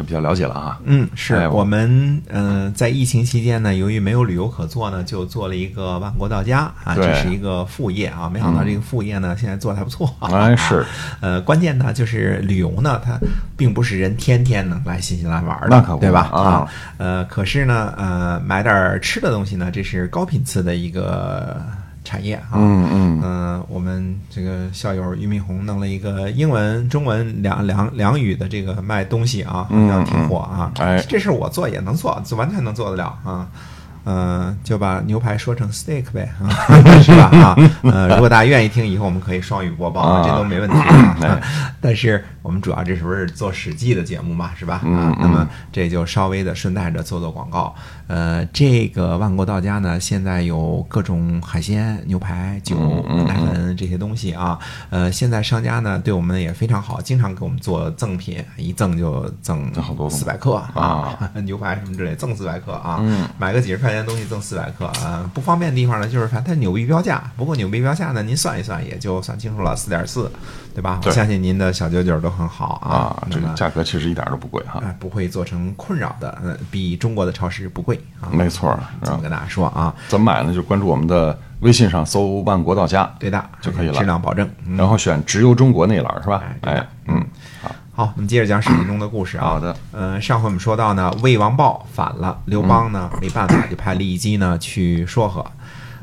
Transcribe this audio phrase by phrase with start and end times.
[0.00, 0.80] 还比较了解了啊。
[0.84, 1.88] 嗯，是哎我们
[2.28, 8.28] 嗯、呃在疫情期间呢，由于没有旅游可做呢，就做了一个万国到家啊，这是一个副业啊。
[8.28, 10.12] 没想到这个副业呢，现在做的还不错。
[10.20, 10.84] 哎，是，
[11.20, 13.18] 呃，关键呢就是旅游呢，它
[13.56, 16.20] 并不是人天天能来新西兰玩的，那可不对吧？
[16.32, 21.60] 啊，呃，可是呢，呃，买点儿吃的东西呢，这是高频次的一个
[22.10, 22.54] 产业啊。
[22.54, 30.72] 嗯嗯，嗯，我们这个校友俞敏洪弄了一个英文、中文两两两语的这个卖东西啊，嗯要挺火啊。
[30.78, 33.46] 嗯哎这事儿我做也能做，就完全能做得了啊。
[34.04, 36.48] 嗯、就把牛排说成 steak 呗， 啊，
[37.02, 37.24] 是吧？
[37.38, 40.76] 啊，呃，如果大家愿意听，以后我们可以双语播报，啊这都没问题
[41.80, 44.80] 但是我们主要这是不是做《史记》的节目嘛，是吧？
[44.84, 47.74] 嗯啊，那么这就稍微的顺带着做做广告。
[48.06, 52.76] 呃，这个万国到家呢，现在有各种海鲜、牛排、酒、
[53.26, 54.58] 奶粉这些东西啊。
[54.90, 62.98] 呃，现在商家呢对我们也非常好，经常给我们做赠品，一赠就赠好多四百克啊， 牛排什么之类，赠四百克啊。
[63.00, 65.28] 嗯买个几十块钱的东西赠四百克啊。
[65.34, 70.30] 不方便的地方呢，就是反正它纽币标价，不过纽币标价呢，您算一算也就算清楚了，四点四，
[70.74, 71.00] 对吧？
[71.04, 74.80] 我相信您的小九九都很好啊，这个价格其实一点都不贵哈。
[74.84, 78.28] 哎，不会做成困扰的，嗯，比中国的超市不贵啊。
[78.32, 80.54] 没错儿这么跟大家说啊，怎么买呢？
[80.54, 87.22] 就关注我们的微信上搜“万国到家对的，就可以了质量保证。”，嗯然后选“直邮中国”那栏儿是吧哎，嗯，
[87.62, 87.70] 好，
[88.00, 89.44] 好，我们接着讲史记中的故事啊。
[89.44, 89.76] 好的。
[89.92, 95.44] 呃，上回我们说到呢，魏王豹反了，刘邦呢没办法，就派郦姬呢去说和。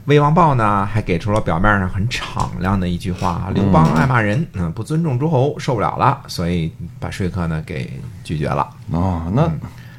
[0.06, 8.70] 魏王豹呢还给出了表面上很敞亮的一句话：刘邦爱骂人，嗯，不尊重诸侯，受不了了，所以把说客呢给拒绝了。
[8.92, 9.50] 哦，那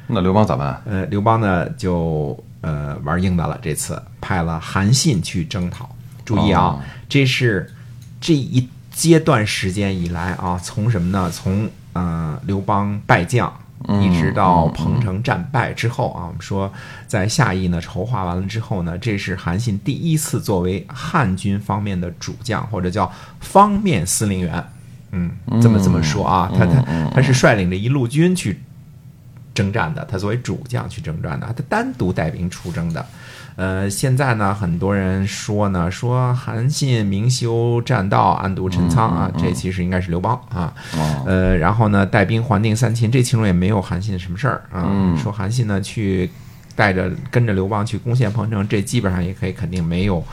[0.07, 0.81] 那刘邦咋办？
[0.85, 5.89] 呃，刘邦呢就呃玩硬的了，这次派了韩信去征讨。
[6.23, 7.69] 注意啊，哦这是
[8.21, 11.29] 这一阶段时间以来啊，从什么呢？
[11.29, 13.51] 从呃刘邦败将。
[13.87, 16.69] 嗯一直到彭城战败之后啊，我们说
[17.07, 24.61] 在夏邑呢筹划完了之后呢，这是韩信第一次作为汉军方面的主将，或者叫方面司令员，
[25.11, 26.83] 嗯，这么这么说啊，他他
[27.15, 28.59] 他是率领着一路军去
[29.59, 33.05] 征战的，他作为主将去征战的，他单独带兵出征的。
[33.57, 40.73] 呃，现在呢，很多人说呢，说韩信明修栈道，暗度陈仓啊，这其实应该是刘邦啊。
[40.93, 44.87] 哦，呃，然后呢，带兵还定三秦，这其中也没有韩信什么事儿啊。
[44.87, 46.29] 嗯说韩信呢去
[46.73, 50.23] 带着跟着刘邦去攻陷彭城，这基本上也可以肯定没有。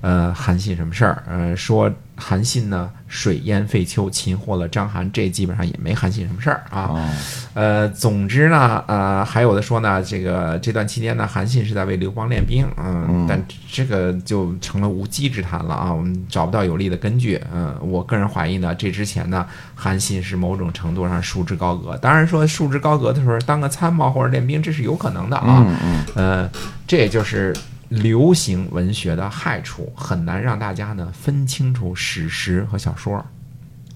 [0.00, 1.22] 呃，韩信什么事儿？
[1.28, 6.88] 呃，说韩信呢水淹废丘，擒获了章邯，这基本上也没韩信什么事儿啊。
[6.90, 7.10] 哦，
[7.54, 26.50] 呃，总之呢，呃，还有的说呢，这个这段期间呢，韩信是在为刘邦练兵，嗯，但这个就成了无稽之谈了啊，我们找不到有力的根据，嗯，我个人怀疑呢，这之前呢，韩信是某种程度上束之高阁，当然说束之高阁的时候当个参谋或者练兵，这是有可能的啊，嗯嗯，呃，
[26.86, 27.54] 这也就是
[27.90, 33.22] 流行文学的害处，很难让大家呢分清楚史实和小说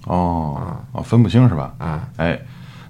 [0.03, 1.73] 哦哦，分不清是吧？
[1.79, 2.07] 啊。
[2.17, 2.39] 哎，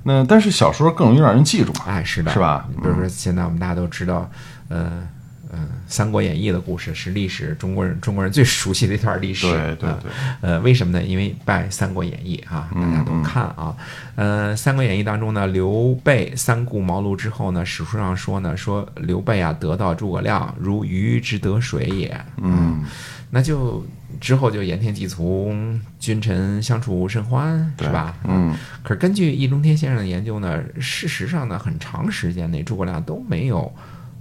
[0.03, 1.85] 那但是小说更容易让人记住嘛。
[1.85, 4.29] 哎，是的，是吧比如说，现在我们大家都知道，
[4.67, 5.07] 呃，
[5.55, 9.47] 呃，《三国演义》的故事是历史中国人中国人最熟悉的一段历史。
[9.47, 10.11] 呃对对对，
[10.41, 11.01] 呃，为什么呢？
[11.01, 13.75] 因为拜《三国演义》啊，大家都看啊。
[14.15, 22.19] 呃，《三国演义》当中呢，刘备三顾茅庐之后呢，史书上说呢，说刘备啊得到诸葛亮如鱼之得水也。
[22.38, 22.83] 嗯，
[23.31, 23.85] 那就
[24.19, 28.15] 之后就言听计从，君臣相处甚欢，是吧？
[28.25, 33.73] 嗯，可是根据易中天先生的研究呢，事实上呢，很长时间内诸葛亮都没有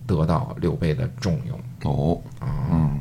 [0.07, 2.49] 得到刘备的重用哦，啊。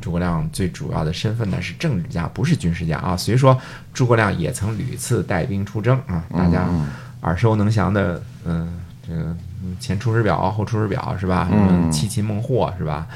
[0.00, 3.16] 诸葛亮最主要的身份呢是政治家，不是军事家啊。
[3.16, 3.58] 所以说，
[3.92, 6.68] 诸葛亮也曾屡次带兵出征啊，大家
[7.22, 11.48] 耳熟能详的，嗯，这个嗯前出师表、后出师表是吧？
[11.50, 13.06] 什么七擒孟获是吧？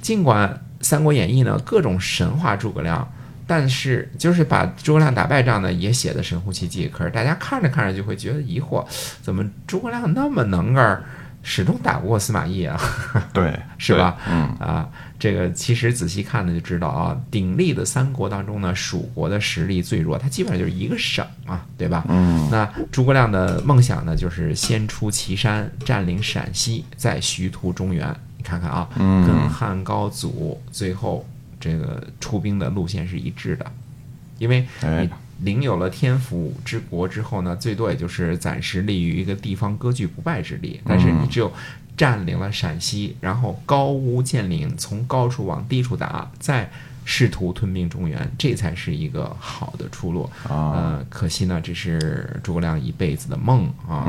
[0.00, 0.48] 尽管
[0.80, 3.06] 《三国演义》呢各种神话诸葛亮。
[3.50, 6.86] 但是，就是把诸葛亮打败仗呢，也写的神乎其技。
[6.86, 8.84] 可是大家看着看着就会觉得疑惑，
[9.22, 11.02] 怎么诸葛亮那么能干儿，
[11.50, 12.78] 始终打不过司马懿啊？
[13.32, 14.18] 对， 是吧？
[14.28, 14.86] 嗯啊，
[15.18, 22.04] 这个其实仔细看呢就知道啊，鼎立的三国当中呢，蜀国的实力最弱，它基本上就是一个省嘛，对吧？
[22.10, 31.26] 嗯，那诸葛亮的梦想呢，就是先出祁山，占领陕西，再徐图中原，你看看啊，跟汉高祖最后
[31.58, 33.64] 这个出兵的路线是一致的，
[34.36, 34.68] 因为
[35.40, 41.52] 领有了天府之国之后呢，最多也就是暂时立于一个地方割据不败之地，但是你只有
[41.96, 46.70] 占领了陕西，然后高屋建瓴，从高处往低处打，再
[47.04, 50.28] 试图吞并中原，这才是一个好的出路。
[50.48, 54.04] 啊呃，可惜呢，这是诸葛亮一辈子的梦啊，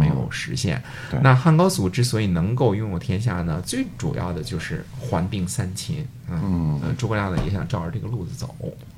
[0.00, 0.82] 没有实现。
[1.22, 6.06] 那汉高祖之所以能够拥有天下呢，最主要的就是还并三秦。
[6.30, 8.97] 嗯，呃诸葛亮呢也想照着这个路子走啊。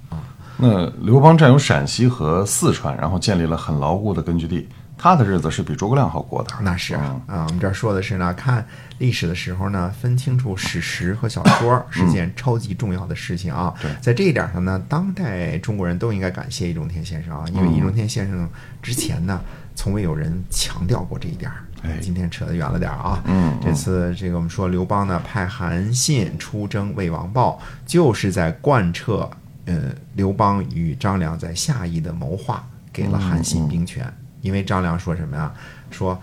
[0.60, 4.68] 那刘邦占有陕西和四川，然后建立了很牢固的根据地，
[4.98, 6.50] 他的日子是比诸葛亮好过的。
[6.60, 8.66] 那是啊嗯，啊，我们这儿说的是呢，看
[8.98, 13.72] 历史的时候呢，分清楚史实和小说是件超级重要的事情啊。
[13.80, 18.48] 对在这一点上呢，当代中国人都应该感谢易中天先生啊，因为易中天先生
[18.82, 19.40] 之前呢，
[19.74, 21.64] 从未有人强调过这一点儿。
[21.82, 23.22] 哎今天扯得远了点儿啊。
[23.24, 29.30] 嗯这次这个我们说刘邦呢派韩信出征魏王豹，就是在贯彻
[29.70, 34.12] 呃刘邦与张良在下邑的谋划，给了韩信兵权。
[34.42, 35.52] 因为张良说什么呀？
[35.90, 36.20] 说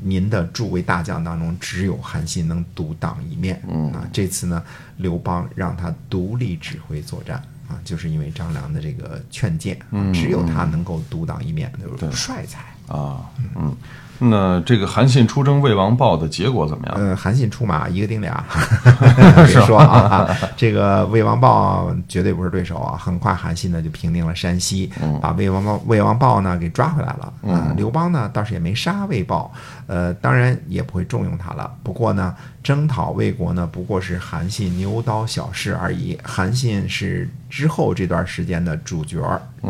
[0.00, 3.60] 您的诸位大将当中，只有韩信能独当一面。
[3.66, 4.62] 嗯啊，这次呢，
[4.98, 7.42] 刘邦让他独立指挥作战。
[7.68, 9.76] 啊，就是因为张良的这个劝谏，
[10.14, 12.60] 只有他能够独当一面，就是帅才。
[12.86, 13.76] 啊，嗯，
[14.18, 16.94] 那这个韩信出征魏王豹的结果怎么样？
[16.96, 18.44] 呃，韩信出马一个顶俩，
[19.46, 22.96] 别说啊，这个魏王豹绝对不是对手啊。
[22.98, 24.90] 很快，韩信呢就平定了山西，
[25.20, 27.32] 把魏王豹魏王豹呢给抓回来了。
[27.42, 29.52] 呃刘邦呢倒是也没杀魏豹，
[29.86, 31.76] 呃，当然也不会重用他了。
[31.82, 36.18] 不过呢，征讨魏国呢不过是韩信牛刀小试而已。
[36.22, 39.20] 韩信是之后这段时间的主角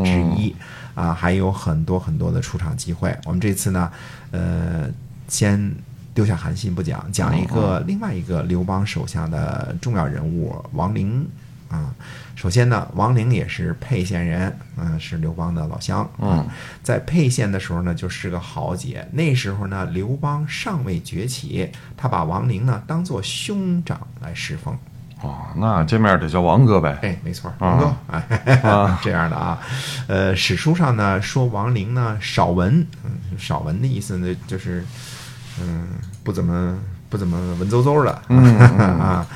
[0.05, 0.55] 之一。
[0.95, 3.15] 啊，还有很多很多的出场机会。
[3.27, 3.93] 我们这次呢，
[4.31, 4.91] 呃，
[5.29, 5.71] 先
[6.15, 11.29] 丢下韩信不讲，讲一个另外一个刘邦手下的重要人物王陵
[11.69, 11.95] 啊。
[12.35, 16.09] 首先呢，王陵也是沛县人，嗯、是刘邦的老乡。
[16.19, 16.47] 嗯，
[16.83, 19.09] 在沛县的时候呢，就是个豪杰。
[19.13, 24.77] 那时候呢，刘邦尚未崛起，他把王陵呢当做兄长来侍奉。
[25.23, 26.99] 哦，那见面得叫王哥呗。
[27.01, 28.23] 哎，没错，王哥，哎，
[29.03, 29.59] 这样的啊，
[30.07, 34.85] 呃，史书上呢说王陵呢少文，嗯，少文的意思呢就是，
[35.59, 35.87] 嗯，
[36.23, 36.79] 不怎么
[37.17, 38.13] 不怎么文绉绉的，
[38.85, 39.27] 啊，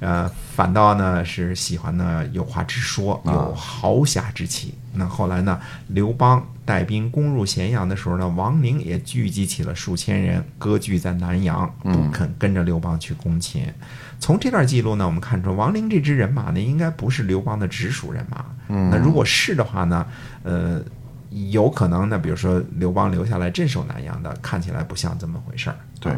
[0.00, 4.74] 呃，反倒呢是喜欢呢有话直说，有豪侠之气。
[4.92, 13.72] 那后来呢，刘邦带兵攻入咸阳的时候呢，王陵也聚集起了数千人，割据在南阳，不肯跟着刘邦去攻秦。
[14.18, 18.44] 从这段记录呢，我们看出王陵这支人马呢，应该不是刘邦的直属人马。
[18.90, 20.04] 那如果是的话呢，
[20.42, 20.82] 呃，
[21.30, 25.76] 有可能呢，比如说刘邦留下来镇守南阳的，看起来不像这么回事儿。
[26.00, 26.12] 对，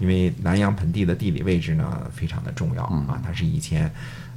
[0.00, 3.90] 因为南阳盆地的地理位置呢非常的重要啊，它是以前，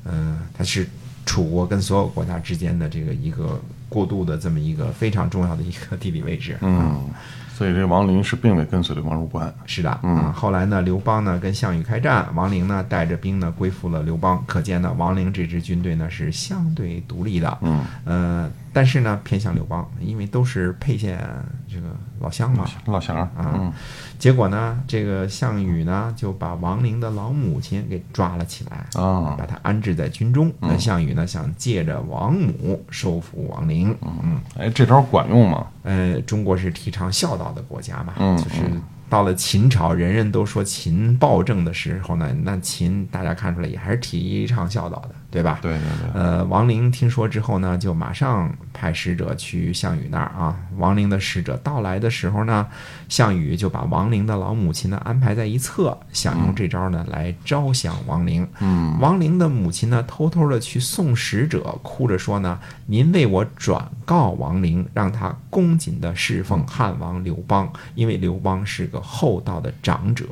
[0.04, 0.88] 呃，它是
[1.26, 6.58] 楚国跟所有国家之间的这个一个过渡的这么一个非常重要的一个地理位置。
[6.62, 7.10] 嗯，
[7.54, 9.54] 所以这王陵是并未跟随刘邦入关。
[9.68, 21.20] 是的，嗯，后来呢，刘邦呢跟项羽开战，王陵呢带着兵呢归附了刘邦，可见呢，王陵这支军队呢是相对独立的，嗯，呃，但是呢偏向刘邦，因为都是沛县
[21.68, 21.88] 这个
[22.20, 23.74] 老乡嘛，老乡啊嗯，
[24.20, 29.36] 结果呢，这个项羽呢就把王陵的老母亲给抓了起来，啊。
[29.36, 30.54] 把他安置在军中。
[30.60, 35.66] 那项羽呢想借着王母收服王陵，嗯，哎，这招管用吗？
[35.82, 38.62] 呃，中国是提倡孝道的国家嘛，嗯就是
[39.10, 45.60] 到了秦朝，人人都说秦暴政的时候呢，那秦大家看出来也还是提倡孝道的，对吧？
[45.62, 45.82] 对对
[46.14, 50.58] 对，呃，王陵听说之后呢，就马上派使者去项羽那儿啊。
[50.78, 52.66] 王陵的使者到来的时候呢，
[53.10, 58.48] 项羽就把王陵的老母亲呢安排在一侧，想用这招呢来招降王陵。
[58.60, 62.58] 嗯，王陵的母亲呢偷偷的去送使者，哭着说呢
[62.88, 70.26] ：“您为我转告王陵，让他恭谨的侍奉汉王刘邦，因为刘邦是个厚道的长者，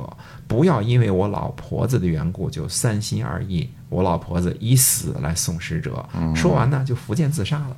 [0.46, 3.68] 不要因为我老婆子的缘故就三心二意。
[3.88, 6.04] 我老婆子以死来送使者。
[6.34, 7.76] 说完呢，就伏剑自杀了。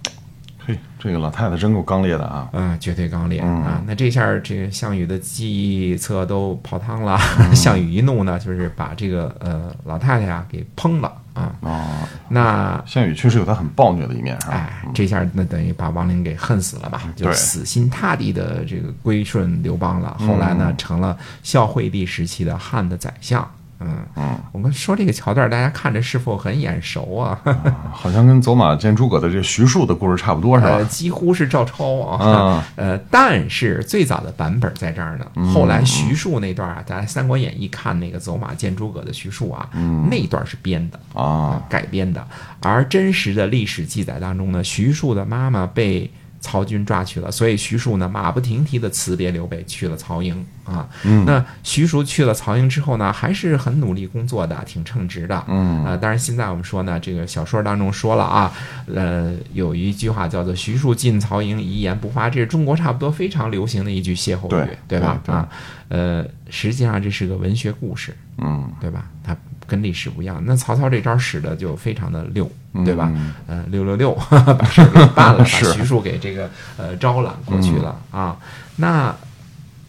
[0.68, 2.46] 嘿，这个老太太真够刚烈的啊！
[2.52, 3.82] 嗯、绝对刚烈啊！
[3.86, 7.18] 那这下这个项羽的计策都泡汤了。
[7.56, 11.54] 项羽一怒呢，就是把这个呃老太太啊给烹了啊。
[11.62, 11.86] 哦，
[12.28, 14.50] 那项羽确实有他很暴虐的一面啊。
[14.50, 17.00] 哎，这下那等于把王陵给恨死了吧？
[17.16, 20.18] 就对死心塌地的这个归顺刘邦了。
[20.18, 27.40] 后来呢，成了孝惠帝时期的汉的宰相嗯嗯，我们说这个桥段，大家看着是否很眼熟啊？
[27.92, 30.84] 好像跟走马见诸葛的这徐庶的故事差不多，是呃，吧？
[30.90, 32.18] 几乎是照抄啊。
[32.76, 35.26] 嗯呃，但是最早的版本在这儿呢。
[35.54, 39.68] 后来徐庶那段啊，大家《三国演义》看那个走马见诸葛的徐庶啊，
[40.10, 42.26] 那段是编的啊，改编的。
[42.60, 50.88] 而真实的历史记载当中呢，徐庶的妈妈被曹军抓去了，所以徐庶呢马不停蹄的辞别刘备，去了曹营啊。
[51.26, 55.44] 那徐庶去了曹营之后呢，还是很努力工作的，挺称职的。
[55.48, 58.52] 嗯啊，当然现在我们说呢，这个小说当中说了啊，
[58.86, 65.20] 呃，有一句话叫做“徐庶进曹营，一言不发”，这是中国差不多非常流行的一句歇后语，对吧？
[65.24, 65.48] 对对啊，
[65.88, 69.10] 呃，实际上这是个文学故事，嗯对吧？
[69.24, 69.36] 它
[69.68, 70.42] 跟历史不一样。
[70.44, 72.50] 那曹操这招使的就非常的溜，
[72.84, 73.12] 对吧？
[73.46, 74.12] 嗯，六六六，
[74.58, 78.36] 把事儿给办了， 把徐庶给这个呃招揽过去了、啊。
[78.74, 79.10] 那《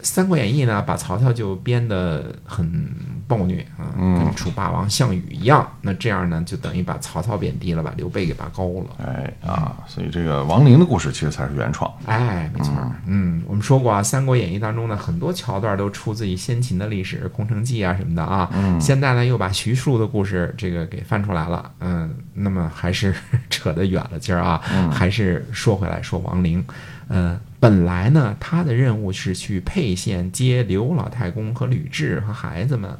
[0.02, 2.88] 三国演义》呢，把曹操就编得很
[3.26, 5.66] 暴虐啊，跟楚霸王项羽一样。
[5.80, 9.04] 那这样呢，就等于把曹操贬低了，把刘备给拔高了。
[9.04, 11.92] 哎啊，所以这个王陵的故事其实才是原创。
[12.06, 18.50] 哎，没错儿，嗯，我们说过啊，《三国演义》当中呢，很多桥段都出自于先秦的历史，《空城计》啊什么的啊。
[18.54, 23.14] 嗯，现在呢又把徐庶的故事这个给翻出来了，嗯，那么还是
[23.50, 26.64] 扯得远了今儿啊，还是说回来说王陵，
[27.08, 32.90] 呃，本来呢他的任务是去沛县接刘老太公和吕雉和孩子们。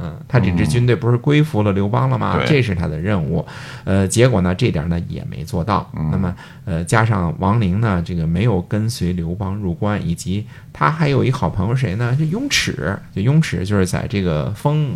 [0.00, 2.36] 嗯，他这支军队不是归服了刘邦了吗？
[2.36, 3.44] 对这是他的任务，
[3.82, 5.90] 呃，结果呢，这点呢也没做到。
[6.12, 6.32] 那么，
[6.64, 12.14] 呃，加上王陵呢，这个没有跟随刘邦入关，以及他还有一好朋友谁呢？
[12.16, 14.88] 就雍齿，就雍齿就是在这个封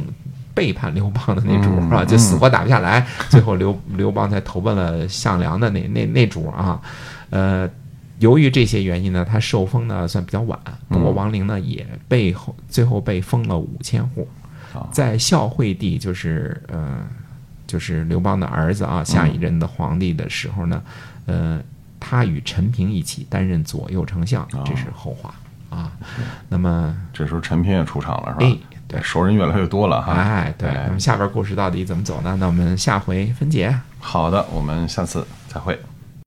[0.54, 6.80] 背叛刘邦的那主嗯啊，就死活打不下来，最后刘刘邦才投奔了项梁的那那那主啊，
[7.30, 7.68] 呃。
[8.22, 10.56] 由于这些原因呢，他受封呢算比较晚，
[10.88, 14.28] 不过王陵呢也被后最后被封了五千户，
[14.92, 17.04] 在孝惠帝就是呃
[17.66, 20.80] 就是刘邦的儿子啊下一任的皇帝的时候呢，
[21.26, 21.60] 呃
[21.98, 25.34] 他与陈平一起担任左右丞相，这是后话
[25.68, 25.90] 啊。
[26.48, 28.58] 那么这时候陈平也出场了，是哎吧？
[28.86, 30.12] 对熟人越来越多了哈。
[30.12, 32.36] 哎对，那么下边故事到底怎么走呢？
[32.38, 33.76] 那我们下回分解。
[33.98, 35.76] 好的，我们下次再会。